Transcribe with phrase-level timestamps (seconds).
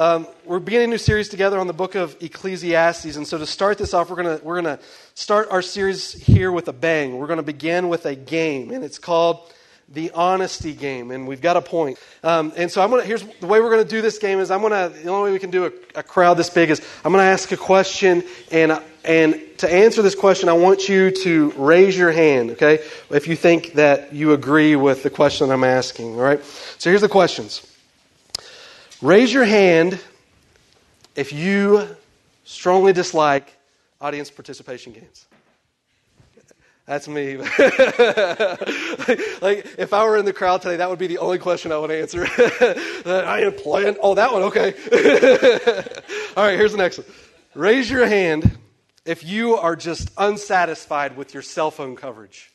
[0.00, 3.44] Um, we're beginning a new series together on the book of Ecclesiastes, and so to
[3.44, 4.78] start this off, we're gonna we're gonna
[5.12, 7.18] start our series here with a bang.
[7.18, 9.52] We're gonna begin with a game, and it's called
[9.90, 11.98] the honesty game, and we've got a point.
[12.22, 14.62] Um, and so I'm gonna here's the way we're gonna do this game is I'm
[14.62, 17.24] gonna the only way we can do a, a crowd this big is I'm gonna
[17.24, 22.10] ask a question, and and to answer this question, I want you to raise your
[22.10, 22.82] hand, okay?
[23.10, 26.42] If you think that you agree with the question I'm asking, all right?
[26.78, 27.69] So here's the questions.
[29.02, 29.98] Raise your hand
[31.16, 31.88] if you
[32.44, 33.56] strongly dislike
[33.98, 35.26] audience participation games.
[36.84, 37.36] That's me.
[37.36, 37.48] like,
[39.78, 41.92] if I were in the crowd today, that would be the only question I would
[41.92, 42.26] answer.
[43.06, 43.96] I am playing.
[44.02, 44.42] Oh, that one.
[44.42, 44.74] Okay.
[46.36, 46.58] All right.
[46.58, 47.06] Here's the next one.
[47.54, 48.58] Raise your hand
[49.04, 52.50] if you are just unsatisfied with your cell phone coverage.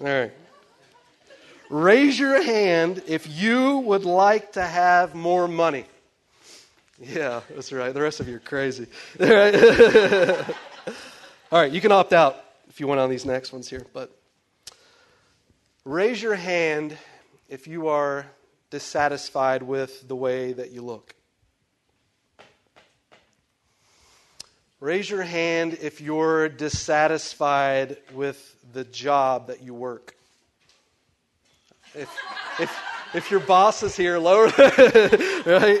[0.00, 0.32] All right.
[1.68, 5.84] Raise your hand if you would like to have more money.
[7.00, 7.92] Yeah, that's right.
[7.92, 8.86] The rest of you are crazy.
[11.52, 13.84] All right, you can opt out if you want on these next ones here.
[13.92, 14.16] But
[15.84, 16.96] raise your hand
[17.48, 18.26] if you are
[18.70, 21.14] dissatisfied with the way that you look.
[24.78, 30.14] Raise your hand if you're dissatisfied with the job that you work.
[31.96, 32.14] If,
[32.60, 32.82] if,
[33.14, 34.44] if your boss is here, lower,
[35.46, 35.80] right?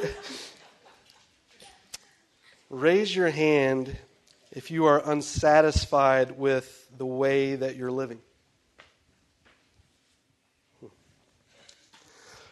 [2.70, 3.94] Raise your hand
[4.50, 8.18] if you are unsatisfied with the way that you're living.
[10.82, 10.88] A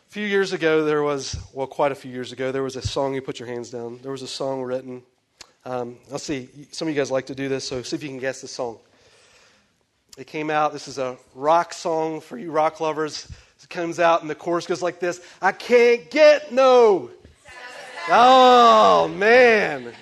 [0.08, 3.14] few years ago, there was, well, quite a few years ago, there was a song,
[3.14, 3.98] you put your hands down.
[4.02, 5.02] There was a song written.
[5.64, 8.10] Um, let's see, some of you guys like to do this, so see if you
[8.10, 8.78] can guess the song.
[10.18, 13.26] It came out, this is a rock song for you rock lovers.
[13.70, 17.10] Comes out and the chorus goes like this I can't get no.
[18.08, 19.92] Oh, man.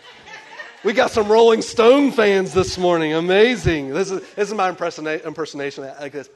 [0.85, 3.13] We got some Rolling Stone fans this morning.
[3.13, 3.91] Amazing.
[3.91, 6.29] This is, this is my impersonation like this.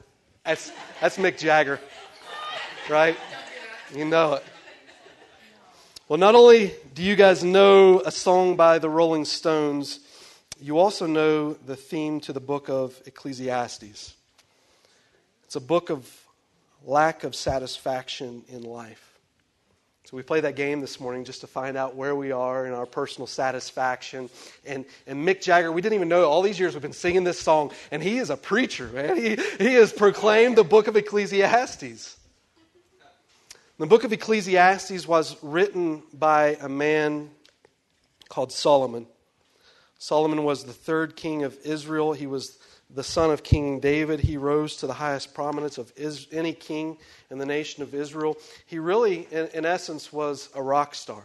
[0.44, 0.70] That's,
[1.00, 1.80] that's Mick Jagger,
[2.88, 3.16] right?
[3.92, 4.44] You know it.
[6.08, 9.98] Well, not only do you guys know a song by the Rolling Stones,
[10.60, 14.14] you also know the theme to the book of Ecclesiastes.
[15.44, 16.08] It's a book of
[16.86, 19.02] lack of satisfaction in life.
[20.04, 22.72] So we play that game this morning just to find out where we are in
[22.72, 24.30] our personal satisfaction.
[24.64, 27.40] And, and Mick Jagger, we didn't even know all these years we've been singing this
[27.40, 29.16] song, and he is a preacher, man.
[29.16, 32.16] He, he has proclaimed the book of Ecclesiastes.
[33.78, 37.30] The book of Ecclesiastes was written by a man
[38.28, 39.08] called Solomon.
[39.98, 42.12] Solomon was the third king of Israel.
[42.12, 42.58] He was
[42.90, 44.20] the son of King David.
[44.20, 45.92] He rose to the highest prominence of
[46.32, 46.98] any king
[47.30, 48.36] in the nation of Israel.
[48.66, 51.24] He really, in, in essence, was a rock star.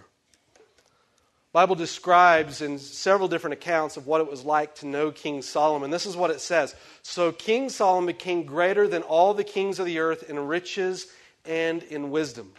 [1.54, 5.92] Bible describes in several different accounts of what it was like to know King Solomon.
[5.92, 6.76] This is what it says.
[7.02, 11.08] So King Solomon became greater than all the kings of the earth in riches
[11.46, 12.54] and in wisdom.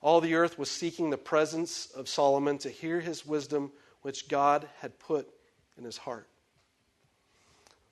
[0.00, 3.72] All the earth was seeking the presence of Solomon to hear his wisdom,
[4.02, 5.28] which God had put
[5.76, 6.28] in his heart.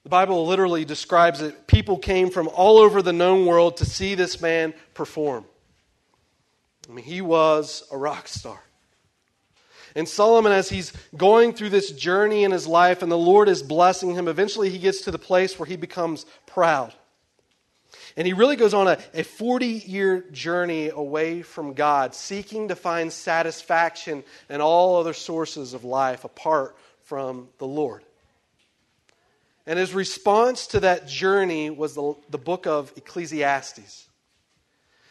[0.05, 1.67] The Bible literally describes it.
[1.67, 5.45] People came from all over the known world to see this man perform.
[6.89, 8.61] I mean, he was a rock star.
[9.95, 13.63] And Solomon, as he's going through this journey in his life and the Lord is
[13.63, 16.95] blessing him, eventually he gets to the place where he becomes proud.
[18.17, 22.77] And he really goes on a, a 40 year journey away from God, seeking to
[22.77, 28.05] find satisfaction in all other sources of life apart from the Lord.
[29.67, 34.09] And his response to that journey was the, the book of Ecclesiastes.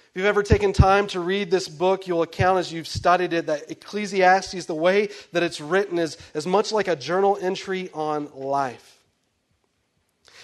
[0.10, 3.46] If you've ever taken time to read this book, you'll account as you've studied it
[3.46, 8.28] that Ecclesiastes, the way that it's written, is as much like a journal entry on
[8.34, 8.98] life.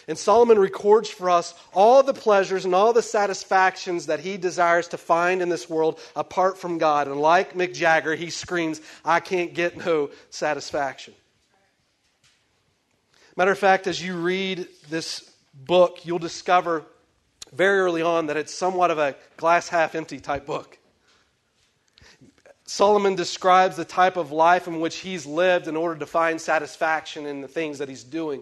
[0.07, 4.87] And Solomon records for us all the pleasures and all the satisfactions that he desires
[4.89, 7.07] to find in this world apart from God.
[7.07, 11.15] And like Mick Jagger, he screams, I can't get no satisfaction.
[13.37, 16.85] Matter of fact, as you read this book, you'll discover
[17.51, 20.77] very early on that it's somewhat of a glass half empty type book.
[22.65, 27.25] Solomon describes the type of life in which he's lived in order to find satisfaction
[27.25, 28.41] in the things that he's doing.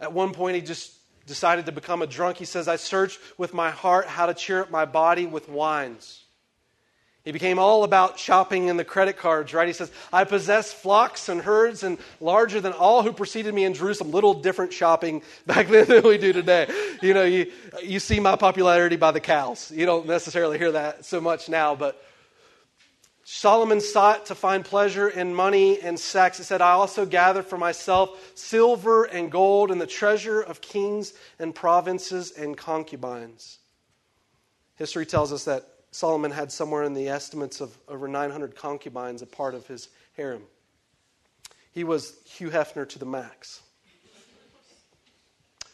[0.00, 0.92] At one point, he just
[1.26, 2.38] decided to become a drunk.
[2.38, 6.21] He says, I searched with my heart how to cheer up my body with wines.
[7.24, 9.68] He became all about shopping and the credit cards, right?
[9.68, 13.74] He says, I possess flocks and herds and larger than all who preceded me in
[13.74, 14.10] Jerusalem.
[14.10, 16.68] Little different shopping back then than we do today.
[17.00, 19.70] You know, you, you see my popularity by the cows.
[19.70, 22.02] You don't necessarily hear that so much now, but
[23.22, 26.38] Solomon sought to find pleasure in money and sex.
[26.38, 31.12] He said, I also gathered for myself silver and gold and the treasure of kings
[31.38, 33.60] and provinces and concubines.
[34.74, 39.26] History tells us that Solomon had somewhere in the estimates of over 900 concubines a
[39.26, 40.42] part of his harem.
[41.70, 43.62] He was Hugh Hefner to the max.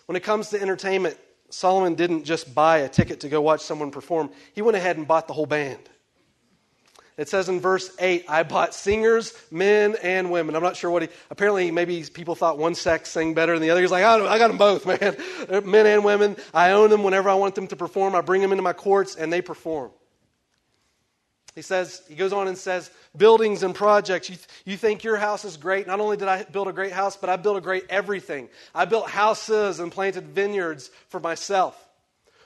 [0.07, 1.17] When it comes to entertainment,
[1.51, 5.07] Solomon didn't just buy a ticket to go watch someone perform, he went ahead and
[5.07, 5.89] bought the whole band.
[7.17, 10.55] It says in verse 8, I bought singers, men, and women.
[10.55, 13.71] I'm not sure what he, apparently, maybe people thought one sex sang better than the
[13.71, 13.81] other.
[13.81, 14.87] He's like, I, I got them both,
[15.51, 15.65] man.
[15.69, 16.37] men and women.
[16.55, 18.15] I own them whenever I want them to perform.
[18.15, 19.91] I bring them into my courts, and they perform.
[21.59, 24.31] He says, he goes on and says, buildings and projects.
[24.31, 25.89] You, th- you think your house is great.
[25.89, 28.49] Not only did I build a great house, but I built a great everything.
[28.73, 31.77] I built houses and planted vineyards for myself.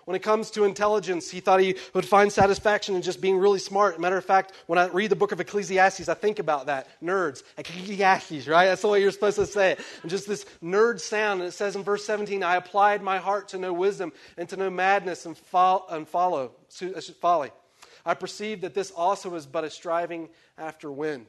[0.07, 3.59] When it comes to intelligence, he thought he would find satisfaction in just being really
[3.59, 4.01] smart.
[4.01, 6.89] Matter of fact, when I read the book of Ecclesiastes, I think about that.
[7.03, 7.43] Nerds.
[7.59, 8.65] Ecclesiastes, right?
[8.65, 9.81] That's the way you're supposed to say it.
[10.01, 11.43] And just this nerd sound.
[11.43, 14.57] And it says in verse 17, I applied my heart to know wisdom and to
[14.57, 17.51] know madness and, fo- and follow, uh, folly.
[18.05, 20.29] I perceived that this also is but a striving
[20.59, 21.27] after wind.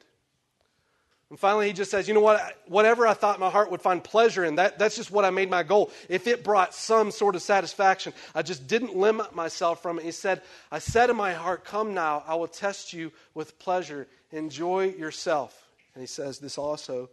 [1.29, 2.59] And finally, he just says, you know what?
[2.67, 5.49] Whatever I thought my heart would find pleasure in, that, that's just what I made
[5.49, 5.89] my goal.
[6.07, 10.05] If it brought some sort of satisfaction, I just didn't limit myself from it.
[10.05, 14.07] He said, I said in my heart, Come now, I will test you with pleasure.
[14.31, 15.59] Enjoy yourself.
[15.95, 17.09] And he says, This also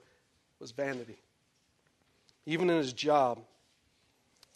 [0.58, 1.16] was vanity.
[2.44, 3.38] Even in his job,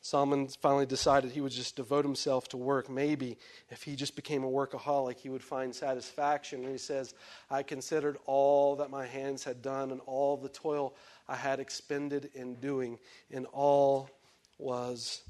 [0.04, 2.90] Solomon finally decided he would just devote himself to work.
[2.90, 3.38] Maybe
[3.70, 6.60] if he just became a workaholic, he would find satisfaction.
[6.60, 7.14] And he says,
[7.50, 10.94] I considered all that my hands had done and all the toil
[11.26, 12.98] I had expended in doing,
[13.30, 14.10] and all
[14.58, 15.22] was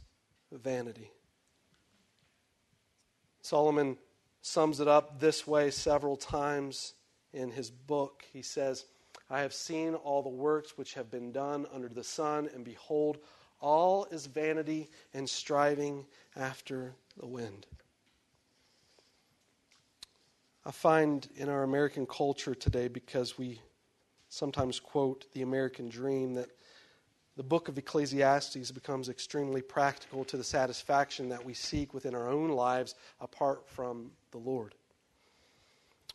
[0.50, 1.08] vanity.
[3.42, 3.96] Solomon
[4.42, 6.94] sums it up this way several times
[7.32, 8.24] in his book.
[8.32, 8.86] He says,
[9.30, 13.18] I have seen all the works which have been done under the sun, and behold,
[13.64, 16.04] all is vanity and striving
[16.36, 17.66] after the wind.
[20.66, 23.60] I find in our American culture today, because we
[24.28, 26.50] sometimes quote the American dream, that
[27.36, 32.28] the book of Ecclesiastes becomes extremely practical to the satisfaction that we seek within our
[32.28, 34.74] own lives apart from the Lord.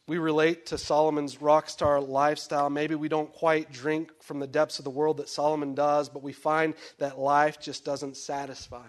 [0.09, 2.71] We relate to Solomon's rock star lifestyle.
[2.71, 6.23] Maybe we don't quite drink from the depths of the world that Solomon does, but
[6.23, 8.87] we find that life just doesn't satisfy.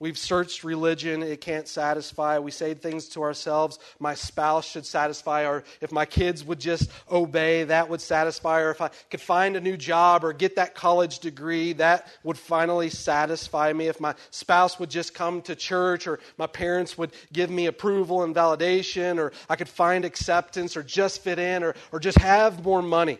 [0.00, 2.38] We've searched religion, it can't satisfy.
[2.38, 6.90] We say things to ourselves, my spouse should satisfy, or if my kids would just
[7.12, 10.74] obey, that would satisfy, or if I could find a new job or get that
[10.74, 13.88] college degree, that would finally satisfy me.
[13.88, 18.22] If my spouse would just come to church, or my parents would give me approval
[18.22, 22.64] and validation, or I could find acceptance, or just fit in, or, or just have
[22.64, 23.18] more money,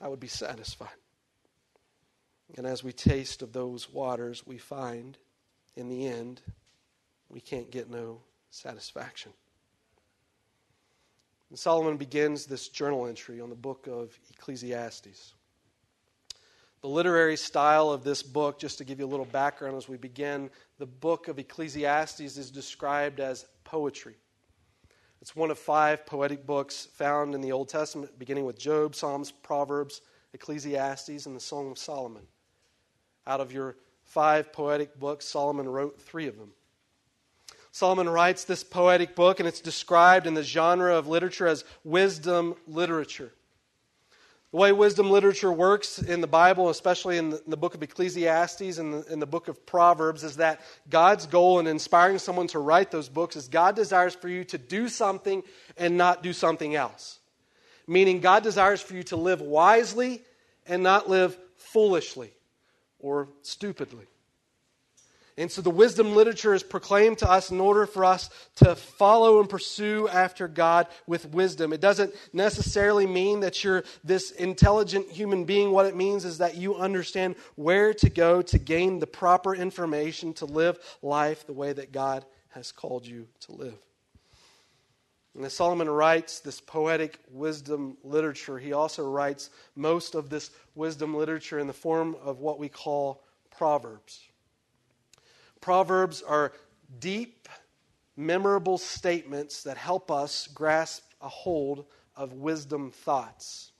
[0.00, 0.88] I would be satisfied.
[2.56, 5.18] And as we taste of those waters, we find
[5.76, 6.40] in the end
[7.28, 8.20] we can't get no
[8.50, 9.32] satisfaction.
[11.50, 15.34] And Solomon begins this journal entry on the book of Ecclesiastes.
[16.80, 19.96] The literary style of this book, just to give you a little background as we
[19.96, 24.16] begin, the book of Ecclesiastes is described as poetry.
[25.20, 29.30] It's one of five poetic books found in the Old Testament, beginning with Job, Psalms,
[29.32, 30.02] Proverbs,
[30.34, 32.26] Ecclesiastes, and the Song of Solomon.
[33.26, 36.52] Out of your five poetic books, Solomon wrote three of them.
[37.72, 42.54] Solomon writes this poetic book, and it's described in the genre of literature as wisdom
[42.68, 43.32] literature.
[44.52, 47.82] The way wisdom literature works in the Bible, especially in the, in the book of
[47.82, 52.46] Ecclesiastes and the, in the book of Proverbs, is that God's goal in inspiring someone
[52.48, 55.42] to write those books is God desires for you to do something
[55.76, 57.18] and not do something else.
[57.88, 60.22] Meaning, God desires for you to live wisely
[60.68, 62.30] and not live foolishly
[63.04, 64.06] or stupidly.
[65.36, 69.40] And so the wisdom literature is proclaimed to us in order for us to follow
[69.40, 71.72] and pursue after God with wisdom.
[71.72, 75.72] It doesn't necessarily mean that you're this intelligent human being.
[75.72, 80.32] What it means is that you understand where to go to gain the proper information
[80.34, 83.78] to live life the way that God has called you to live.
[85.34, 91.14] And as Solomon writes this poetic wisdom literature, he also writes most of this wisdom
[91.14, 94.20] literature in the form of what we call proverbs.
[95.60, 96.52] Proverbs are
[97.00, 97.48] deep,
[98.16, 101.86] memorable statements that help us grasp a hold
[102.16, 103.72] of wisdom thoughts.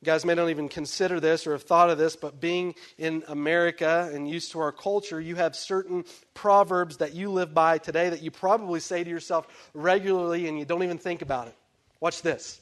[0.00, 3.24] You guys may not even consider this or have thought of this, but being in
[3.26, 8.08] America and used to our culture, you have certain proverbs that you live by today
[8.08, 11.56] that you probably say to yourself regularly and you don't even think about it.
[11.98, 12.60] Watch this.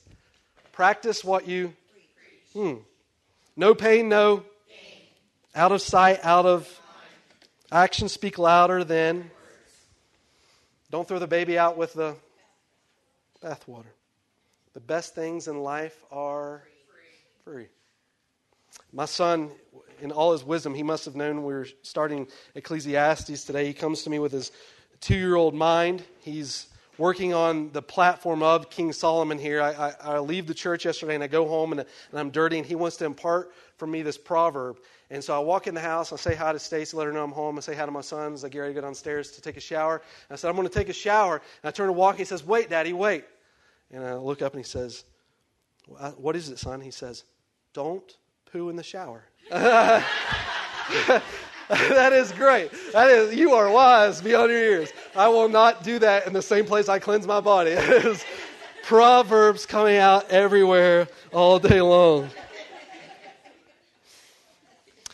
[0.73, 1.75] Practice what you.
[2.55, 2.77] Hmm.
[3.55, 4.43] No pain, no.
[5.55, 6.81] Out of sight, out of.
[7.71, 9.31] Actions speak louder than.
[10.91, 12.15] Don't throw the baby out with the
[13.43, 13.93] bathwater.
[14.73, 16.63] The best things in life are
[17.47, 17.69] free.
[18.93, 19.53] My son,
[20.01, 22.27] in all his wisdom, he must have known we were starting
[22.57, 23.67] Ecclesiastes today.
[23.67, 24.51] He comes to me with his
[25.01, 26.03] two year old mind.
[26.23, 26.67] He's
[26.99, 29.63] working on the platform of King Solomon here.
[29.63, 32.59] I, I, I, leave the church yesterday and I go home and, and I'm dirty,
[32.59, 34.81] and he wants to impart for me this proverb.
[35.11, 37.23] And so I walk in the house, I say hi to Stacy, let her know
[37.23, 37.59] I'm home.
[37.59, 38.45] I say hi to my sons.
[38.45, 40.03] I get ready to go downstairs to take a shower.
[40.29, 41.37] And I said, I'm going to take a shower.
[41.63, 43.25] And I turn to walk, he says, Wait, Daddy, wait.
[43.93, 45.05] And I look up and he says,
[46.17, 46.81] What is it, son?
[46.81, 47.23] He says,
[47.77, 48.17] don't
[48.51, 49.23] poo in the shower.
[49.51, 50.03] that
[52.11, 52.71] is great.
[52.95, 54.95] That is, you are wise beyond your ears.
[55.15, 57.77] I will not do that in the same place I cleanse my body.
[58.83, 62.31] Proverbs coming out everywhere all day long.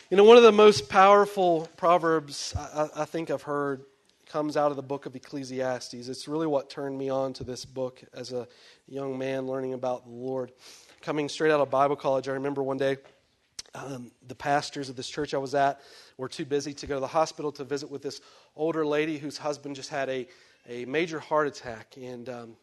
[0.09, 3.83] You know, one of the most powerful Proverbs I, I think I've heard
[4.27, 5.95] comes out of the book of Ecclesiastes.
[5.95, 8.47] It's really what turned me on to this book as a
[8.87, 10.53] young man learning about the Lord
[11.03, 12.97] coming straight out of Bible college, I remember one day
[13.75, 15.81] um, the pastors of this church I was at
[16.17, 18.21] were too busy to go to the hospital to visit with this
[18.55, 20.29] older lady whose husband just had a,
[20.69, 21.95] a major heart attack.
[21.97, 22.57] And, um,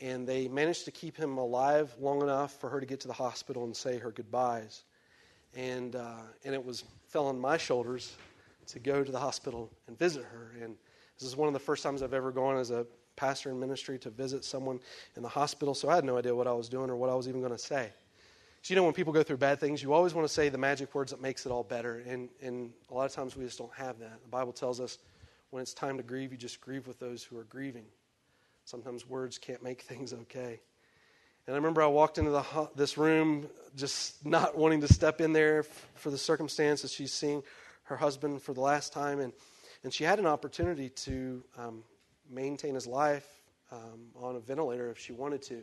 [0.00, 3.14] and they managed to keep him alive long enough for her to get to the
[3.14, 4.84] hospital and say her goodbyes.
[5.54, 8.14] And, uh, and it was fell on my shoulders
[8.68, 10.52] to go to the hospital and visit her.
[10.62, 10.76] And
[11.18, 12.86] this is one of the first times I've ever gone as a
[13.20, 14.80] pastor in ministry to visit someone
[15.14, 17.14] in the hospital, so I had no idea what I was doing or what I
[17.14, 17.90] was even going to say.
[18.62, 20.56] So, you know, when people go through bad things, you always want to say the
[20.56, 22.02] magic words that makes it all better.
[22.08, 24.22] And, and a lot of times we just don't have that.
[24.22, 24.98] The Bible tells us
[25.50, 27.84] when it's time to grieve, you just grieve with those who are grieving.
[28.64, 30.60] Sometimes words can't make things okay.
[31.46, 35.34] And I remember I walked into the, this room just not wanting to step in
[35.34, 35.62] there
[35.94, 36.90] for the circumstances.
[36.90, 37.42] She's seeing
[37.84, 39.20] her husband for the last time.
[39.20, 39.34] And,
[39.84, 41.82] and she had an opportunity to um,
[42.30, 43.26] maintain his life
[43.72, 45.62] um, on a ventilator if she wanted to.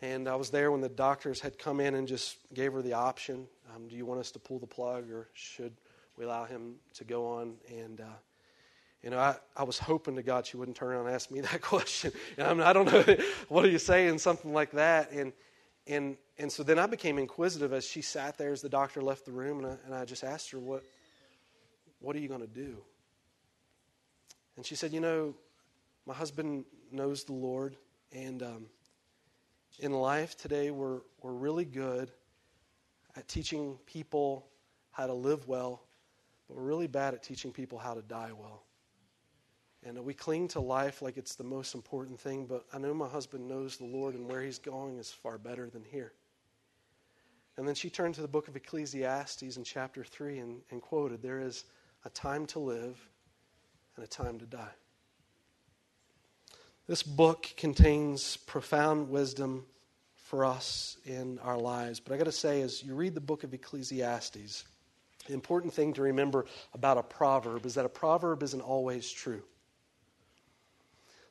[0.00, 2.92] And I was there when the doctors had come in and just gave her the
[2.92, 5.72] option um, do you want us to pull the plug or should
[6.16, 7.54] we allow him to go on?
[7.68, 8.04] And, uh,
[9.02, 11.40] you know, I, I was hoping to God she wouldn't turn around and ask me
[11.52, 12.12] that question.
[12.36, 13.16] And I, mean, I don't know,
[13.48, 14.18] what are you saying?
[14.18, 15.10] Something like that.
[15.12, 15.32] And,
[15.86, 19.24] and, and so then I became inquisitive as she sat there as the doctor left
[19.24, 20.82] the room, and I, and I just asked her, what,
[22.00, 22.78] what are you going to do?
[24.58, 25.34] And she said, You know,
[26.08, 27.76] my husband knows the Lord,
[28.12, 28.66] and um,
[29.78, 32.10] in life today, we're, we're really good
[33.14, 34.46] at teaching people
[34.90, 35.82] how to live well,
[36.46, 38.62] but we're really bad at teaching people how to die well.
[39.84, 43.06] And we cling to life like it's the most important thing, but I know my
[43.06, 46.14] husband knows the Lord, and where he's going is far better than here.
[47.58, 51.20] And then she turned to the book of Ecclesiastes in chapter 3 and, and quoted,
[51.20, 51.66] There is
[52.06, 52.98] a time to live
[53.96, 54.72] and a time to die.
[56.88, 59.66] This book contains profound wisdom
[60.16, 62.00] for us in our lives.
[62.00, 64.64] But I got to say, as you read the book of Ecclesiastes,
[65.26, 69.42] the important thing to remember about a proverb is that a proverb isn't always true.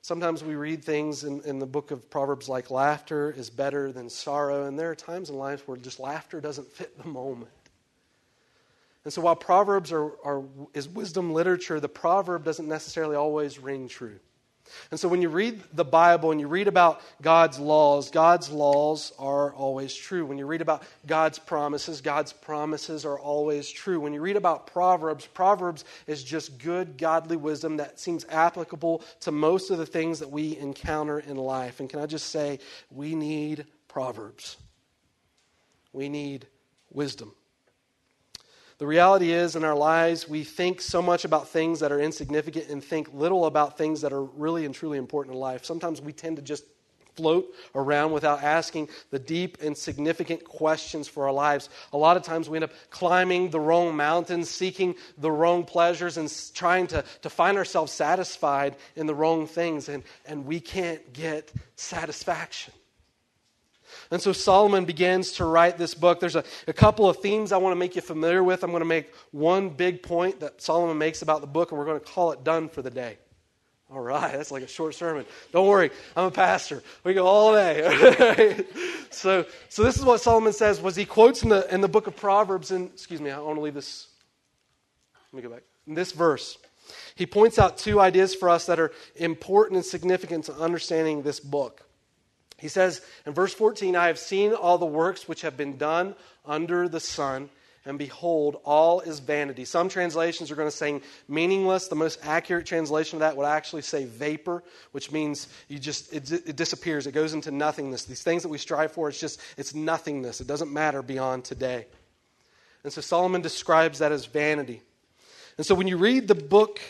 [0.04, 4.12] Sometimes we read things in, in the book of Proverbs like laughter is better than
[4.12, 7.52] sorrow, and there are times in life where just laughter doesn't fit the moment.
[9.04, 10.44] And so while Proverbs are, are,
[10.76, 14.20] is wisdom literature, the proverb doesn't necessarily always ring true.
[14.92, 19.14] And so when you read the Bible and you read about God's laws, God's laws
[19.20, 20.26] are always true.
[20.26, 24.00] When you read about God's promises, God's promises are always true.
[24.00, 29.32] When you read about Proverbs, Proverbs is just good, godly wisdom that seems applicable to
[29.32, 31.80] most of the things that we encounter in life.
[31.80, 32.60] And can I just say,
[32.92, 34.58] we need Proverbs.
[35.94, 36.48] We need
[36.92, 37.34] wisdom.
[38.80, 42.70] The reality is, in our lives, we think so much about things that are insignificant
[42.70, 45.66] and think little about things that are really and truly important in life.
[45.66, 46.64] Sometimes we tend to just
[47.16, 51.70] float around without asking the deep and significant questions for our lives.
[51.92, 56.18] A lot of times we end up climbing the wrong mountains, seeking the wrong pleasures,
[56.18, 61.12] and trying to, to find ourselves satisfied in the wrong things, and, and we can't
[61.14, 62.74] get satisfaction.
[64.12, 66.20] And so Solomon begins to write this book.
[66.20, 68.64] There's a, a couple of themes I want to make you familiar with.
[68.64, 71.86] I'm going to make one big point that Solomon makes about the book, and we're
[71.86, 73.18] going to call it done for the day.
[73.90, 75.26] All right, that's like a short sermon.
[75.54, 76.84] Don't worry, I'm a pastor.
[77.06, 78.66] We go all day.
[79.12, 80.82] so, so this is what Solomon says.
[80.82, 82.72] Was he quotes in the in the book of Proverbs?
[82.72, 84.08] And excuse me, I want to leave this.
[85.32, 85.64] Let me go back.
[85.88, 86.58] In this verse,
[87.16, 91.40] he points out two ideas for us that are important and significant to understanding this
[91.40, 91.87] book.
[92.58, 96.16] He says in verse 14, I have seen all the works which have been done
[96.46, 97.50] under the sun,
[97.86, 99.64] and behold, all is vanity.
[99.64, 101.00] Some translations are going to say
[101.30, 101.88] meaningless.
[101.88, 106.30] The most accurate translation of that would actually say vapor, which means you just it,
[106.32, 107.08] it disappears.
[107.08, 108.04] It goes into nothingness.
[108.06, 110.42] These things that we strive for, it's just it's nothingness.
[110.42, 111.86] It doesn't matter beyond today.
[112.84, 114.82] And so Solomon describes that as vanity.
[115.58, 116.82] And so when you read the book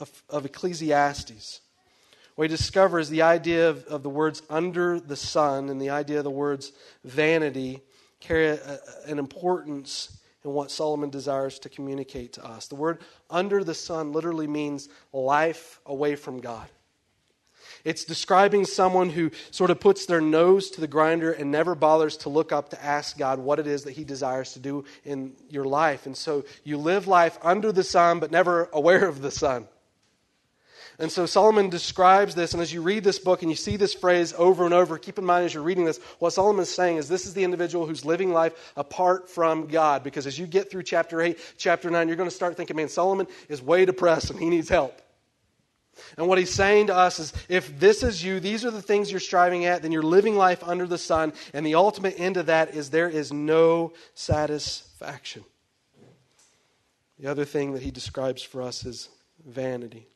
[0.00, 1.60] of, of Ecclesiastes,
[2.40, 5.90] what he discovers is the idea of, of the words under the sun and the
[5.90, 6.72] idea of the words
[7.04, 7.82] vanity
[8.18, 12.66] carry a, an importance in what Solomon desires to communicate to us.
[12.66, 16.66] The word under the sun literally means life away from God.
[17.84, 22.16] It's describing someone who sort of puts their nose to the grinder and never bothers
[22.16, 25.34] to look up to ask God what it is that He desires to do in
[25.50, 26.06] your life.
[26.06, 29.68] And so you live life under the sun, but never aware of the sun.
[31.00, 33.94] And so Solomon describes this, and as you read this book and you see this
[33.94, 36.98] phrase over and over, keep in mind as you're reading this, what Solomon is saying
[36.98, 40.04] is this is the individual who's living life apart from God.
[40.04, 42.90] Because as you get through chapter 8, chapter 9, you're going to start thinking, man,
[42.90, 45.00] Solomon is way depressed and he needs help.
[46.18, 49.10] And what he's saying to us is if this is you, these are the things
[49.10, 51.32] you're striving at, then you're living life under the sun.
[51.54, 55.44] And the ultimate end of that is there is no satisfaction.
[57.18, 59.08] The other thing that he describes for us is
[59.46, 60.06] vanity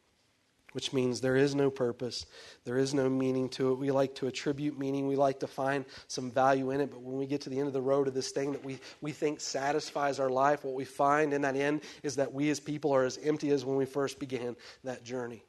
[0.74, 2.26] which means there is no purpose,
[2.64, 3.78] there is no meaning to it.
[3.78, 7.16] We like to attribute meaning, we like to find some value in it, but when
[7.16, 9.40] we get to the end of the road of this thing that we, we think
[9.40, 13.04] satisfies our life, what we find in that end is that we as people are
[13.04, 15.44] as empty as when we first began that journey.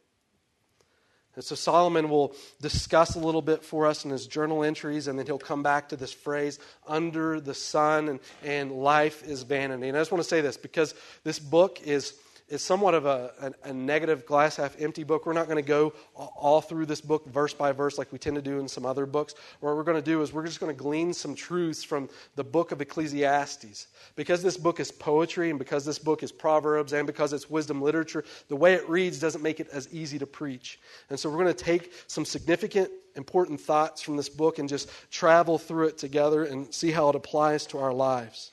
[1.34, 5.18] And so Solomon will discuss a little bit for us in his journal entries, and
[5.18, 9.90] then he'll come back to this phrase, under the sun, and, and life is vanity.
[9.90, 12.14] And I just want to say this because this book is
[12.48, 13.32] is somewhat of a,
[13.64, 15.26] a, a, negative glass half empty book.
[15.26, 18.36] We're not going to go all through this book verse by verse like we tend
[18.36, 19.34] to do in some other books.
[19.62, 22.44] What we're going to do is we're just going to glean some truths from the
[22.44, 23.88] book of Ecclesiastes.
[24.16, 27.82] Because this book is poetry and because this book is Proverbs and because it's wisdom
[27.82, 30.80] literature, the way it reads doesn't make it as easy to preach.
[31.10, 34.92] And so we're going to take some significant important thoughts from this book and just
[35.10, 38.52] travel through it together and see how it applies to our lives.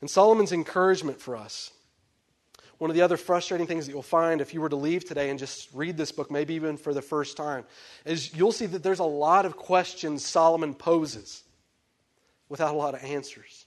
[0.00, 1.70] And Solomon's encouragement for us
[2.80, 5.28] one of the other frustrating things that you'll find if you were to leave today
[5.28, 7.62] and just read this book, maybe even for the first time,
[8.06, 11.42] is you'll see that there's a lot of questions Solomon poses
[12.48, 13.66] without a lot of answers.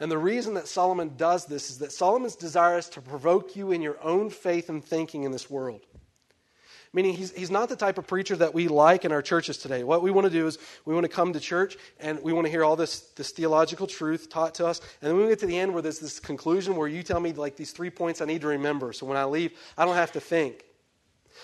[0.00, 3.70] And the reason that Solomon does this is that Solomon's desire is to provoke you
[3.70, 5.86] in your own faith and thinking in this world.
[6.92, 9.84] Meaning, he's, he's not the type of preacher that we like in our churches today.
[9.84, 12.46] What we want to do is we want to come to church and we want
[12.46, 14.80] to hear all this, this theological truth taught to us.
[15.00, 17.32] And then we get to the end where there's this conclusion where you tell me,
[17.32, 18.92] like, these three points I need to remember.
[18.92, 20.64] So when I leave, I don't have to think.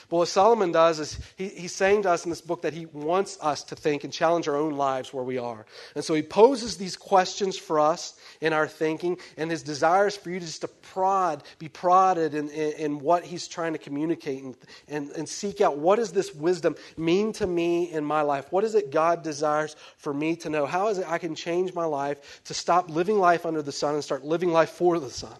[0.08, 2.86] But what Solomon does is he, he's saying to us in this book that he
[2.86, 5.66] wants us to think and challenge our own lives where we are.
[5.94, 10.16] And so he poses these questions for us in our thinking, and his desire is
[10.16, 13.78] for you to just to prod, be prodded in, in, in what he's trying to
[13.78, 14.56] communicate and,
[14.88, 18.50] and, and seek out what does this wisdom mean to me in my life?
[18.50, 20.66] What is it God desires for me to know?
[20.66, 23.94] How is it I can change my life to stop living life under the sun
[23.94, 25.36] and start living life for the sun?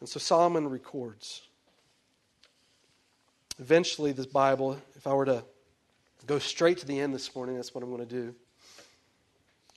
[0.00, 1.42] And so Solomon records.
[3.58, 5.44] Eventually, this Bible, if I were to
[6.26, 8.34] go straight to the end this morning, that's what I'm going to do.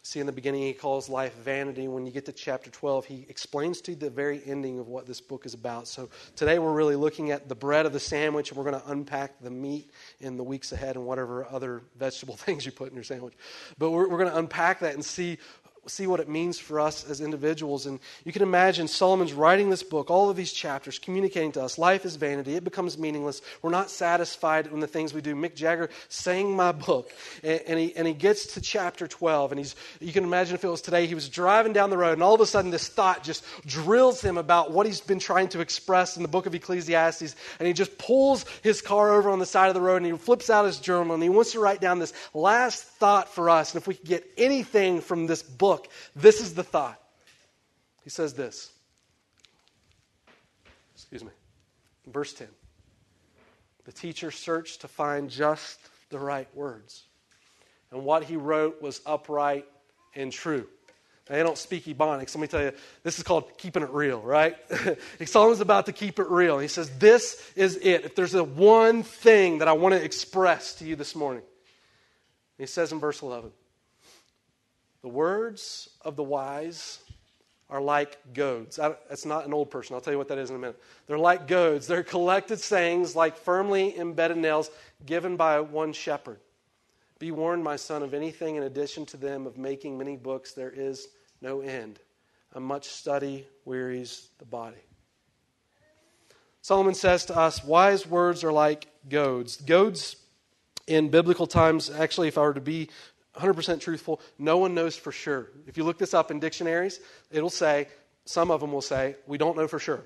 [0.07, 1.89] See, in the beginning, he calls life vanity.
[1.89, 5.05] When you get to chapter 12, he explains to you the very ending of what
[5.05, 5.85] this book is about.
[5.85, 8.89] So today, we're really looking at the bread of the sandwich, and we're going to
[8.89, 12.95] unpack the meat in the weeks ahead and whatever other vegetable things you put in
[12.95, 13.33] your sandwich.
[13.77, 15.39] But we're, we're going to unpack that and see
[15.87, 17.85] see what it means for us as individuals.
[17.85, 21.77] And you can imagine Solomon's writing this book, all of these chapters, communicating to us
[21.77, 23.41] life is vanity, it becomes meaningless.
[23.61, 25.35] We're not satisfied in the things we do.
[25.35, 27.11] Mick Jagger sang my book,
[27.43, 30.63] and, and, he, and he gets to chapter 12, and he's, you can imagine if
[30.63, 32.87] it was today, he was driving down the road, and all of a sudden this
[32.87, 36.55] thought just drills him about what he's been trying to express in the book of
[36.55, 40.05] Ecclesiastes, and he just pulls his car over on the side of the road, and
[40.05, 43.49] he flips out his journal, and he wants to write down this last thought for
[43.49, 43.73] us.
[43.73, 46.99] And if we could get anything from this book, book, this is the thought.
[48.03, 48.71] He says this.
[50.95, 51.31] Excuse me.
[52.07, 52.47] Verse 10.
[53.85, 57.03] The teacher searched to find just the right words.
[57.91, 59.65] And what he wrote was upright
[60.15, 60.67] and true.
[61.27, 62.35] They don't speak Ebonics.
[62.35, 62.71] Let me tell you,
[63.03, 64.55] this is called keeping it real, right?
[65.25, 66.57] Solomon's about to keep it real.
[66.57, 68.05] He says, This is it.
[68.05, 71.43] If there's a one thing that I want to express to you this morning,
[72.57, 73.51] he says in verse 11,
[75.07, 76.99] the words of the wise
[77.69, 78.75] are like goads.
[78.75, 79.95] That's not an old person.
[79.95, 80.77] I'll tell you what that is in a minute.
[81.05, 81.87] They're like goads.
[81.87, 84.69] They're collected sayings like firmly embedded nails
[85.05, 86.41] given by one shepherd.
[87.19, 90.51] Be warned, my son, of anything in addition to them of making many books.
[90.51, 91.07] There is
[91.41, 91.99] no end.
[92.51, 94.75] A much study wearies the body.
[96.61, 99.55] Solomon says to us, wise words are like goads.
[99.55, 100.17] Goads
[100.85, 102.89] in biblical times, actually, if I were to be
[103.37, 105.49] 100% truthful, no one knows for sure.
[105.67, 106.99] If you look this up in dictionaries,
[107.31, 107.87] it'll say,
[108.25, 110.03] some of them will say, we don't know for sure.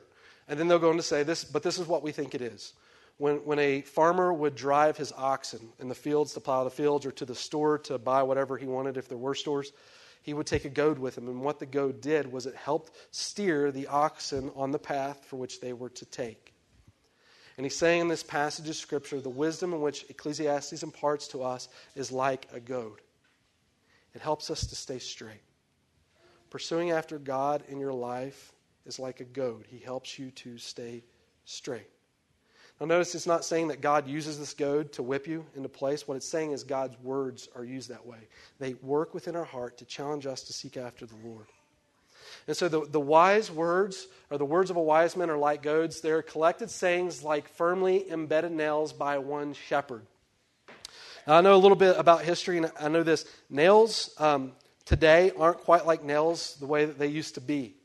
[0.48, 2.42] And then they'll go on to say this, but this is what we think it
[2.42, 2.74] is.
[3.18, 7.06] When, when a farmer would drive his oxen in the fields to plow the fields
[7.06, 9.72] or to the store to buy whatever he wanted, if there were stores,
[10.24, 11.28] he would take a goad with him.
[11.28, 15.38] And what the goad did was it helped steer the oxen on the path for
[15.38, 16.54] which they were to take.
[17.58, 21.44] And he's saying in this passage of Scripture, the wisdom in which Ecclesiastes imparts to
[21.44, 23.02] us is like a goad.
[24.14, 25.42] It helps us to stay straight.
[26.50, 28.52] Pursuing after God in your life
[28.86, 31.04] is like a goad, He helps you to stay
[31.46, 31.88] straight.
[32.80, 36.08] Now, notice it's not saying that God uses this goad to whip you into place.
[36.08, 38.28] What it's saying is God's words are used that way.
[38.58, 41.46] They work within our heart to challenge us to seek after the Lord.
[42.48, 45.62] And so the, the wise words, or the words of a wise man, are like
[45.62, 46.02] goads.
[46.02, 50.06] They're collected sayings like firmly embedded nails by one shepherd.
[51.28, 53.26] I know a little bit about history, and I know this.
[53.50, 54.54] Nails um,
[54.86, 57.76] today aren't quite like nails the way that they used to be.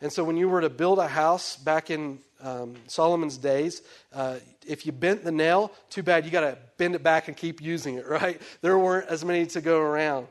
[0.00, 3.82] And so when you were to build a house back in um, Solomon's days,
[4.12, 7.36] uh, if you bent the nail, too bad, you got to bend it back and
[7.36, 8.40] keep using it, right?
[8.60, 10.26] There weren't as many to go around.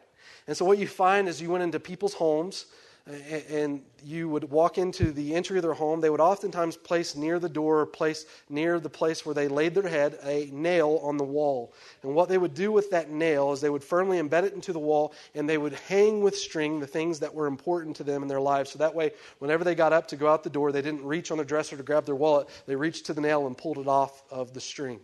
[0.46, 2.66] And so what you find is you went into people's homes
[3.06, 7.38] and you would walk into the entry of their home, they would oftentimes place near
[7.38, 11.18] the door or place near the place where they laid their head a nail on
[11.18, 11.74] the wall.
[12.02, 14.72] And what they would do with that nail is they would firmly embed it into
[14.72, 18.22] the wall and they would hang with string the things that were important to them
[18.22, 18.72] in their lives.
[18.72, 21.30] So that way, whenever they got up to go out the door, they didn't reach
[21.30, 22.48] on their dresser to grab their wallet.
[22.68, 25.02] They reached to the nail and pulled it off of the string.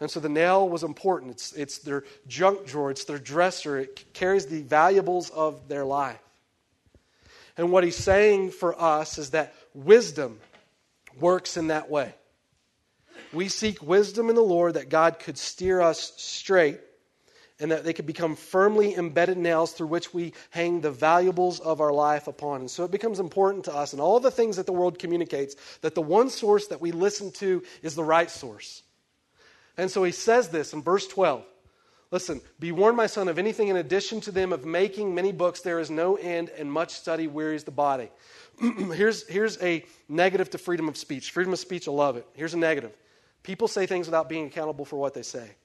[0.00, 1.30] And so the nail was important.
[1.30, 6.18] It's, it's their junk drawer, it's their dresser, it carries the valuables of their life.
[7.56, 10.40] And what he's saying for us is that wisdom
[11.20, 12.14] works in that way.
[13.32, 16.80] We seek wisdom in the Lord that God could steer us straight
[17.60, 21.80] and that they could become firmly embedded nails through which we hang the valuables of
[21.80, 22.60] our life upon.
[22.60, 25.54] And so it becomes important to us and all the things that the world communicates
[25.80, 28.82] that the one source that we listen to is the right source.
[29.76, 31.44] And so he says this in verse 12
[32.14, 35.62] Listen, be warned, my son, of anything in addition to them of making many books,
[35.62, 38.08] there is no end, and much study wearies the body.
[38.94, 41.32] here's, here's a negative to freedom of speech.
[41.32, 42.24] Freedom of speech, I love it.
[42.34, 42.92] Here's a negative
[43.42, 45.56] people say things without being accountable for what they say.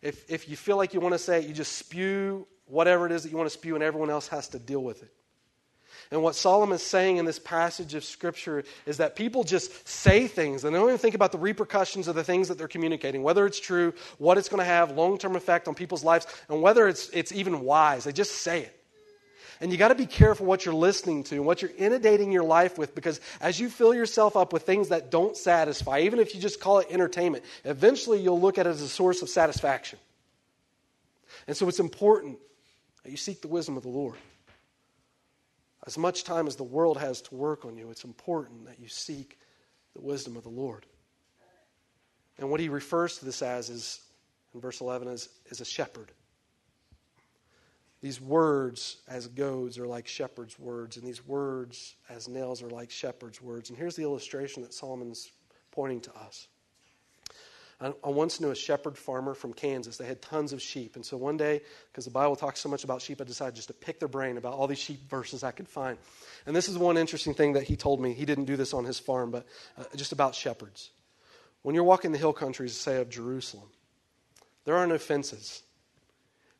[0.00, 3.12] If, if you feel like you want to say it, you just spew whatever it
[3.12, 5.12] is that you want to spew, and everyone else has to deal with it.
[6.12, 10.26] And what Solomon is saying in this passage of Scripture is that people just say
[10.26, 13.22] things and they don't even think about the repercussions of the things that they're communicating,
[13.22, 16.60] whether it's true, what it's going to have long term effect on people's lives, and
[16.62, 18.04] whether it's, it's even wise.
[18.04, 18.76] They just say it.
[19.60, 22.42] And you got to be careful what you're listening to and what you're inundating your
[22.42, 26.34] life with because as you fill yourself up with things that don't satisfy, even if
[26.34, 29.98] you just call it entertainment, eventually you'll look at it as a source of satisfaction.
[31.46, 32.38] And so it's important
[33.04, 34.16] that you seek the wisdom of the Lord.
[35.86, 38.88] As much time as the world has to work on you, it's important that you
[38.88, 39.38] seek
[39.94, 40.86] the wisdom of the Lord.
[42.38, 44.00] And what he refers to this as is,
[44.54, 46.12] in verse 11, is, is a shepherd.
[48.00, 52.90] These words as goads are like shepherds' words, and these words as nails are like
[52.90, 53.68] shepherds' words.
[53.68, 55.32] And here's the illustration that Solomon's
[55.70, 56.48] pointing to us.
[57.80, 59.96] I, once knew a shepherd farmer from Kansas.
[59.96, 60.96] They had tons of sheep.
[60.96, 63.68] And so one day, because the Bible talks so much about sheep, I decided just
[63.68, 65.96] to pick their brain about all these sheep verses I could find.
[66.46, 68.12] And this is one interesting thing that he told me.
[68.12, 69.46] He didn't do this on his farm, but
[69.78, 70.90] uh, just about shepherds.
[71.62, 73.68] When you're walking the hill countries, say, of Jerusalem,
[74.64, 75.62] there are no fences.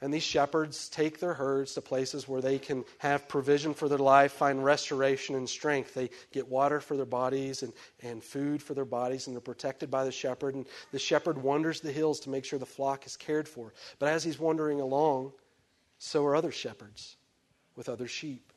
[0.03, 3.99] And these shepherds take their herds to places where they can have provision for their
[3.99, 5.93] life, find restoration and strength.
[5.93, 9.91] They get water for their bodies and, and food for their bodies, and they're protected
[9.91, 10.55] by the shepherd.
[10.55, 13.75] And the shepherd wanders the hills to make sure the flock is cared for.
[13.99, 15.33] But as he's wandering along,
[15.99, 17.17] so are other shepherds
[17.77, 18.55] with other sheep.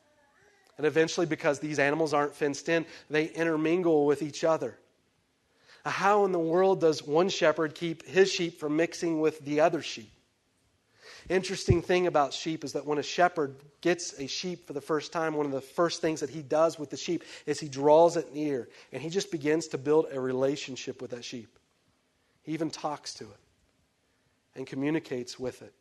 [0.78, 4.78] And eventually, because these animals aren't fenced in, they intermingle with each other.
[5.84, 9.82] How in the world does one shepherd keep his sheep from mixing with the other
[9.82, 10.13] sheep?
[11.28, 15.12] Interesting thing about sheep is that when a shepherd gets a sheep for the first
[15.12, 18.16] time, one of the first things that he does with the sheep is he draws
[18.16, 21.58] it near and he just begins to build a relationship with that sheep.
[22.42, 23.38] He even talks to it
[24.54, 25.72] and communicates with it.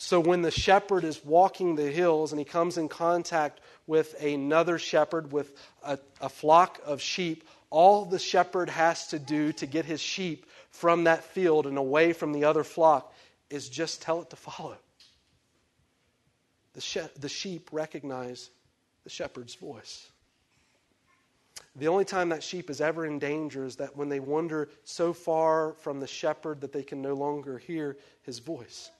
[0.00, 4.78] So when the shepherd is walking the hills and he comes in contact with another
[4.78, 5.52] shepherd, with
[5.82, 10.46] a, a, flock of sheep, all the shepherd has to do to get his sheep
[10.70, 13.12] from that field and away from the other flock
[13.50, 14.76] is just tell it to follow.
[16.74, 18.50] The, she- the sheep recognize
[19.04, 20.10] the shepherd's voice.
[21.76, 25.12] The only time that sheep is ever in danger is that when they wander so
[25.12, 28.90] far from the shepherd that they can no longer hear his voice.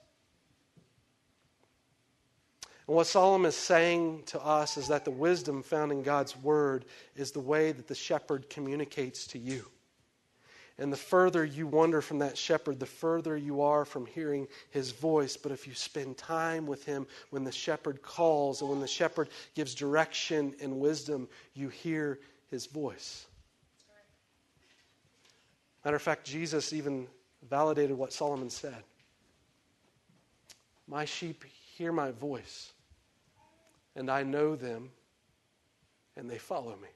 [2.86, 6.86] And what Solomon is saying to us is that the wisdom found in God's word
[7.16, 9.66] is the way that the shepherd communicates to you.
[10.78, 14.92] And the further you wander from that shepherd, the further you are from hearing his
[14.92, 15.36] voice.
[15.36, 19.28] But if you spend time with him when the shepherd calls and when the shepherd
[19.56, 23.26] gives direction and wisdom, you hear his voice.
[25.84, 27.08] Matter of fact, Jesus even
[27.48, 28.82] validated what Solomon said
[30.86, 31.44] My sheep
[31.76, 32.72] hear my voice,
[33.96, 34.90] and I know them,
[36.16, 36.88] and they follow me.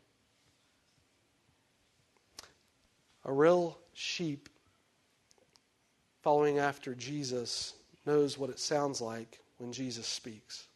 [3.25, 4.49] A real sheep
[6.23, 10.67] following after Jesus knows what it sounds like when Jesus speaks.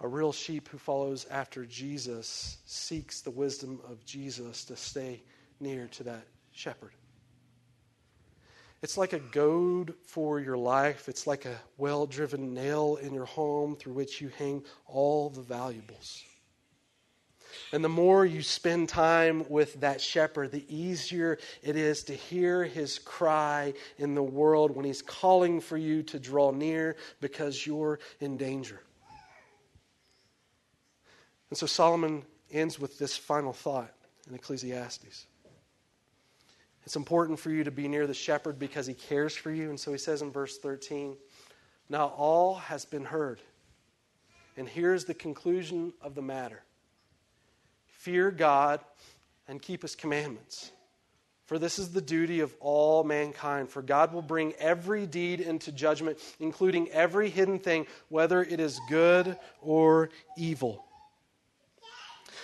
[0.00, 5.22] A real sheep who follows after Jesus seeks the wisdom of Jesus to stay
[5.60, 6.92] near to that shepherd.
[8.82, 11.08] It's like a goad for your life.
[11.08, 15.40] It's like a well driven nail in your home through which you hang all the
[15.40, 16.22] valuables.
[17.72, 22.64] And the more you spend time with that shepherd, the easier it is to hear
[22.64, 27.98] his cry in the world when he's calling for you to draw near because you're
[28.20, 28.80] in danger.
[31.50, 33.92] And so Solomon ends with this final thought
[34.28, 35.26] in Ecclesiastes.
[36.84, 39.70] It's important for you to be near the shepherd because he cares for you.
[39.70, 41.16] And so he says in verse 13,
[41.88, 43.40] Now all has been heard.
[44.56, 46.62] And here's the conclusion of the matter
[48.06, 48.78] fear God
[49.48, 50.70] and keep his commandments.
[51.46, 53.68] For this is the duty of all mankind.
[53.68, 58.80] For God will bring every deed into judgment, including every hidden thing, whether it is
[58.88, 60.84] good or evil.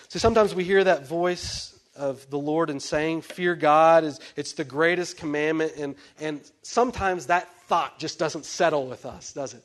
[0.09, 4.55] So sometimes we hear that voice of the Lord and saying, Fear God is it's
[4.55, 9.63] the greatest commandment, and, and sometimes that thought just doesn't settle with us, does it?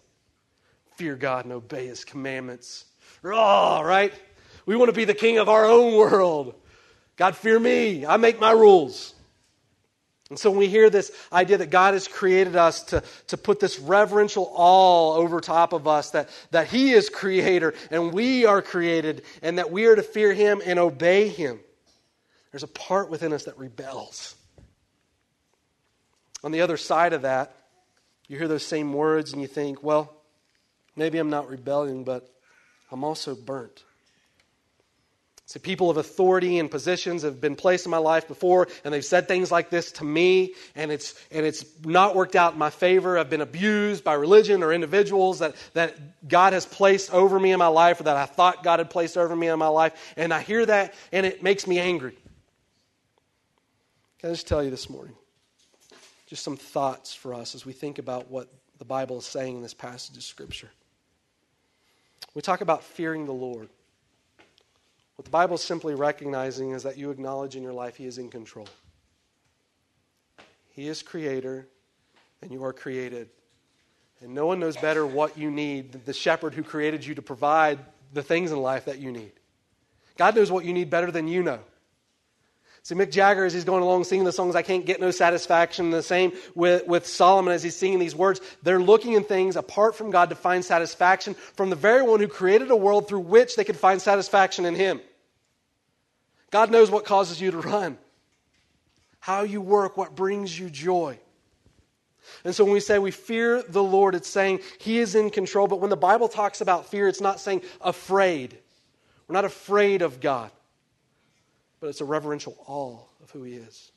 [0.96, 2.86] Fear God and obey his commandments.
[3.24, 4.14] Oh, right?
[4.68, 6.54] We want to be the king of our own world.
[7.16, 8.06] God, fear me.
[8.06, 9.16] I make my rules.
[10.30, 13.62] And so when we hear this idea that God has created us to, to put
[13.62, 18.62] this reverential awe over top of us, that, that He is creator and we are
[18.62, 21.62] created, and that we are to fear Him and obey Him,
[22.52, 24.36] there's a part within us that rebels.
[26.44, 27.56] On the other side of that,
[28.28, 30.14] you hear those same words and you think, well,
[30.98, 32.30] maybe I'm not rebelling, but
[32.92, 33.86] I'm also burnt.
[35.48, 39.04] See, people of authority and positions have been placed in my life before, and they've
[39.04, 42.70] said things like this to me, and it's, and it's not worked out in my
[42.70, 43.18] favor.
[43.18, 47.60] I've been abused by religion or individuals that, that God has placed over me in
[47.60, 50.34] my life, or that I thought God had placed over me in my life, and
[50.34, 52.18] I hear that, and it makes me angry.
[54.20, 55.16] Can I just tell you this morning?
[56.26, 59.62] Just some thoughts for us as we think about what the Bible is saying in
[59.62, 60.72] this passage of Scripture.
[62.34, 63.70] We talk about fearing the Lord.
[65.18, 68.30] What the Bible's simply recognizing is that you acknowledge in your life He is in
[68.30, 68.68] control.
[70.70, 71.68] He is creator,
[72.42, 73.30] and you are created.
[74.22, 77.22] And no one knows better what you need than the shepherd who created you to
[77.24, 77.80] provide
[78.14, 79.32] the things in life that you need.
[80.18, 81.60] God knows what you need better than you know.
[82.88, 85.90] See, Mick Jagger, as he's going along singing the songs, I can't get no satisfaction.
[85.90, 88.40] The same with, with Solomon as he's singing these words.
[88.64, 92.30] They're looking in things apart from God to find satisfaction from the very one who
[92.30, 95.02] created a world through which they could find satisfaction in him.
[96.50, 97.98] God knows what causes you to run,
[99.20, 101.20] how you work, what brings you joy.
[102.46, 105.68] And so when we say we fear the Lord, it's saying He is in control.
[105.68, 108.58] But when the Bible talks about fear, it's not saying afraid.
[109.28, 110.52] We're not afraid of God,
[111.80, 113.92] but it's a reverential awe of who He is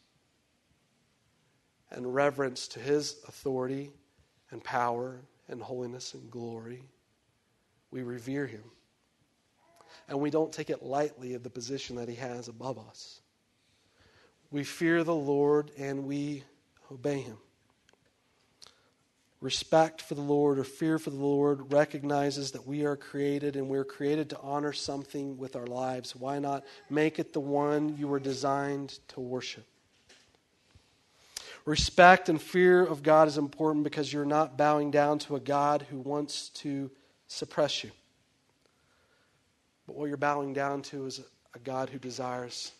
[1.91, 3.91] and reverence to His authority
[4.51, 6.85] and power and holiness and glory.
[7.91, 8.65] We revere Him
[10.09, 13.21] and we don't take it lightly of the position that He has above us.
[14.51, 16.45] We fear the Lord and we
[16.91, 17.39] obey Him.
[19.41, 23.69] Respect for the Lord or fear for the Lord recognizes that we are created and
[23.69, 26.15] we're created to honor something with our lives.
[26.15, 29.65] Why not make it the one you were designed to worship?
[31.65, 35.87] Respect and fear of God is important because you're not bowing down to a God
[35.91, 36.91] who wants to
[37.27, 37.91] suppress you.
[39.87, 41.21] But what you're bowing down to is
[41.55, 42.73] a God who desires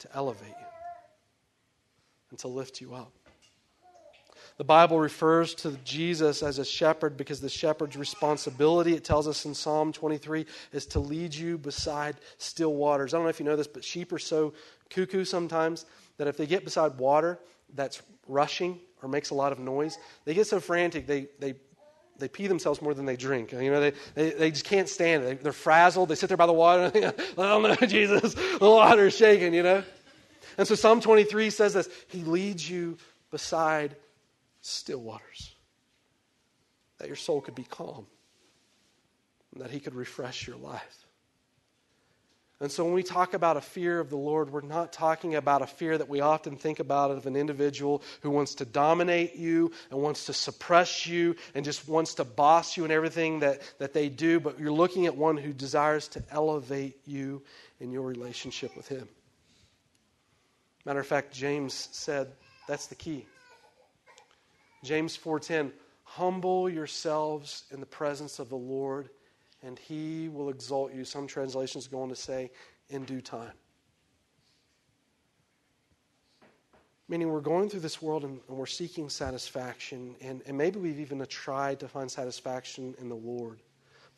[0.00, 0.66] to elevate you
[2.30, 3.17] and to lift you up.
[4.58, 9.44] The Bible refers to Jesus as a shepherd because the shepherd's responsibility, it tells us
[9.44, 13.14] in Psalm 23, is to lead you beside still waters.
[13.14, 14.52] I don't know if you know this, but sheep are so
[14.90, 17.38] cuckoo sometimes that if they get beside water
[17.72, 21.54] that's rushing or makes a lot of noise, they get so frantic they, they,
[22.18, 23.52] they pee themselves more than they drink.
[23.52, 25.40] You know, they, they, they just can't stand it.
[25.40, 26.08] They, are frazzled.
[26.08, 26.90] They sit there by the water.
[26.94, 29.84] I don't know, Jesus, the water's shaking, you know?
[30.56, 32.98] And so Psalm 23 says this He leads you
[33.30, 33.94] beside
[34.68, 35.54] still waters,
[36.98, 38.06] that your soul could be calm,
[39.52, 41.06] and that He could refresh your life.
[42.60, 45.62] And so when we talk about a fear of the Lord, we're not talking about
[45.62, 49.70] a fear that we often think about of an individual who wants to dominate you
[49.92, 53.92] and wants to suppress you and just wants to boss you in everything that, that
[53.92, 57.42] they do, but you're looking at one who desires to elevate you
[57.78, 59.08] in your relationship with Him.
[60.84, 62.32] Matter of fact, James said
[62.66, 63.24] that's the key.
[64.82, 65.72] James 4:10
[66.04, 69.10] Humble yourselves in the presence of the Lord
[69.62, 71.04] and he will exalt you.
[71.04, 72.50] Some translations go on to say
[72.88, 73.52] in due time.
[77.08, 81.00] Meaning, we're going through this world and, and we're seeking satisfaction, and, and maybe we've
[81.00, 83.60] even tried to find satisfaction in the Lord.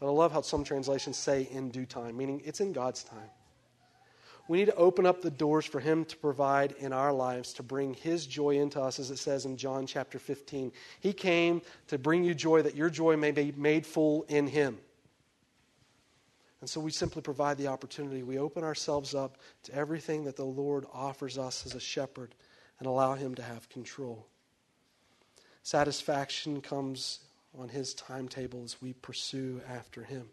[0.00, 3.30] But I love how some translations say in due time, meaning it's in God's time.
[4.50, 7.62] We need to open up the doors for Him to provide in our lives to
[7.62, 10.72] bring His joy into us, as it says in John chapter 15.
[10.98, 14.76] He came to bring you joy that your joy may be made full in Him.
[16.60, 18.24] And so we simply provide the opportunity.
[18.24, 22.34] We open ourselves up to everything that the Lord offers us as a shepherd
[22.80, 24.26] and allow Him to have control.
[25.62, 27.20] Satisfaction comes
[27.56, 30.28] on His timetable as we pursue after Him.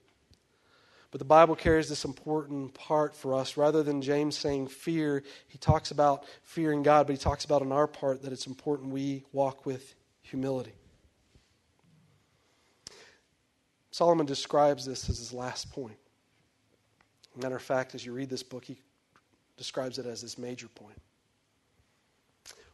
[1.17, 3.57] But the Bible carries this important part for us.
[3.57, 7.71] Rather than James saying fear, he talks about fearing God, but he talks about on
[7.71, 10.75] our part that it's important we walk with humility.
[13.89, 15.97] Solomon describes this as his last point.
[17.35, 18.77] Matter of fact, as you read this book, he
[19.57, 21.01] describes it as his major point.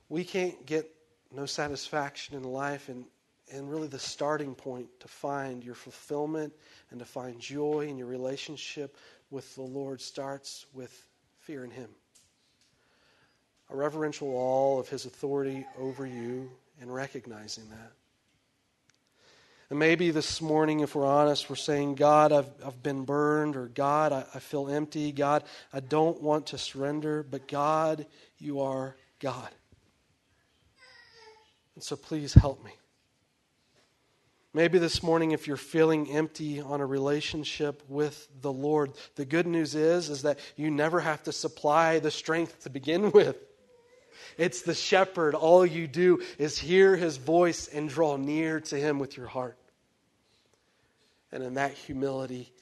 [0.10, 0.94] We can't get
[1.32, 3.06] no satisfaction in life, and,
[3.52, 6.54] and really the starting point to find your fulfillment
[6.92, 8.98] and to find joy in your relationship
[9.30, 11.08] with the Lord starts with
[11.40, 11.90] fear in Him.
[13.70, 17.92] A reverential awe of His authority over you and recognizing that.
[19.70, 23.68] And maybe this morning, if we're honest, we're saying, God, I've, I've been burned, or
[23.68, 25.12] God, I, I feel empty.
[25.12, 28.06] God, I don't want to surrender, but God,
[28.38, 29.50] you are God.
[31.74, 32.72] And so please help me.
[34.56, 39.48] Maybe this morning if you're feeling empty on a relationship with the Lord, the good
[39.48, 43.38] news is is that you never have to supply the strength to begin with.
[44.38, 45.34] It's the shepherd.
[45.34, 49.58] All you do is hear his voice and draw near to him with your heart.
[51.32, 52.54] And in that humility,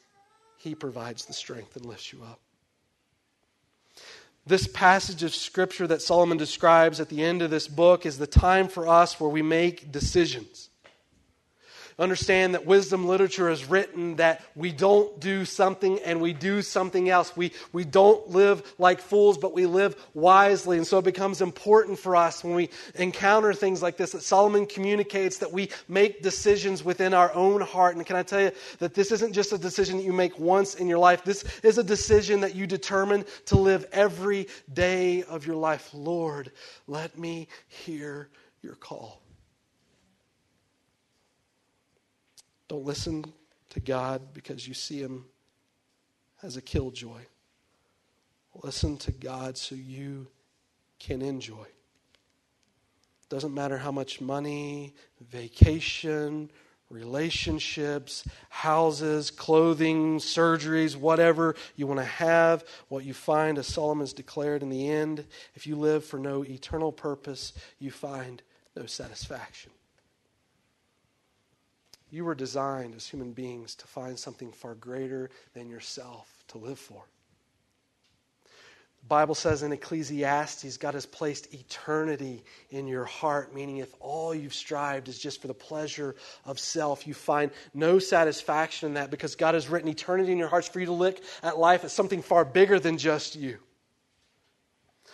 [0.58, 2.39] he provides the strength and lifts you up.
[4.45, 8.27] This passage of scripture that Solomon describes at the end of this book is the
[8.27, 10.71] time for us where we make decisions.
[12.02, 17.08] Understand that wisdom literature is written that we don't do something and we do something
[17.10, 17.38] else.
[17.38, 20.78] We, we don't live like fools, but we live wisely.
[20.78, 24.66] And so it becomes important for us when we encounter things like this that Solomon
[24.66, 27.96] communicates that we make decisions within our own heart.
[27.96, 30.74] And can I tell you that this isn't just a decision that you make once
[30.74, 35.46] in your life, this is a decision that you determine to live every day of
[35.46, 35.92] your life.
[35.94, 36.52] Lord,
[36.88, 38.30] let me hear
[38.64, 39.21] your call.
[42.72, 43.26] Don't listen
[43.72, 45.26] to God because you see Him
[46.42, 47.20] as a killjoy.
[48.64, 50.28] Listen to God so you
[50.98, 51.66] can enjoy.
[53.28, 56.50] Doesn't matter how much money, vacation,
[56.90, 64.63] relationships, houses, clothing, surgeries, whatever you want to have, what you find, as Solomon's declared
[64.63, 68.42] in the end, if you live for no eternal purpose, you find
[68.78, 69.72] no satisfaction.
[72.12, 76.78] You were designed as human beings to find something far greater than yourself to live
[76.78, 77.04] for.
[79.02, 84.36] The Bible says in Ecclesiastes, God has placed eternity in your heart, meaning if all
[84.36, 89.10] you've strived is just for the pleasure of self, you find no satisfaction in that
[89.10, 91.94] because God has written eternity in your hearts for you to look at life as
[91.94, 93.58] something far bigger than just you,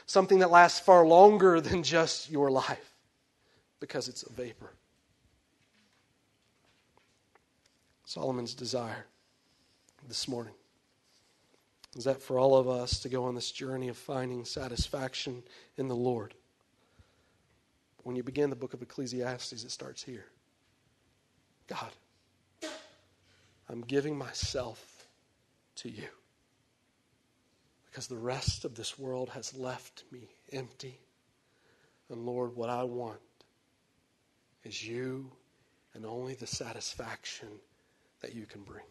[0.05, 2.93] something that lasts far longer than just your life
[3.79, 4.73] because it's a vapor.
[8.07, 9.05] Solomon's desire
[10.07, 10.53] this morning
[11.97, 15.43] is that for all of us to go on this journey of finding satisfaction
[15.75, 16.33] in the Lord.
[18.03, 20.23] When you begin the book of Ecclesiastes, it starts here
[21.67, 21.91] God,
[23.67, 25.05] I'm giving myself
[25.75, 26.07] to you
[27.87, 30.97] because the rest of this world has left me empty.
[32.09, 33.19] And Lord, what I want
[34.63, 35.29] is you
[35.93, 37.49] and only the satisfaction
[38.21, 38.83] that you can bring.